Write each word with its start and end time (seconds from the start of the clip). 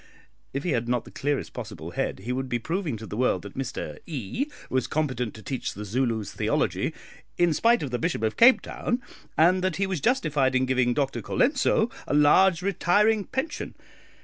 If 0.51 0.63
he 0.63 0.71
had 0.71 0.89
not 0.89 1.05
the 1.05 1.11
clearest 1.11 1.53
possible 1.53 1.91
head, 1.91 2.21
he 2.21 2.31
would 2.31 2.49
be 2.49 2.57
proving 2.57 2.97
to 2.97 3.05
the 3.05 3.15
world 3.15 3.43
that 3.43 3.53
Mr 3.55 3.99
E 4.07 4.47
was 4.67 4.87
competent 4.87 5.35
to 5.35 5.43
teach 5.43 5.75
the 5.75 5.85
Zulus 5.85 6.31
theology 6.33 6.91
in 7.37 7.53
spite 7.53 7.83
of 7.83 7.91
the 7.91 7.99
Bishop 7.99 8.23
of 8.23 8.35
Cape 8.35 8.61
Town, 8.61 8.99
and 9.37 9.63
that 9.63 9.75
he 9.75 9.85
was 9.85 10.01
justified 10.01 10.55
in 10.55 10.65
giving 10.65 10.95
Dr 10.95 11.21
Colenso 11.21 11.91
a 12.07 12.15
large 12.15 12.63
retiring 12.63 13.25
pension. 13.25 13.75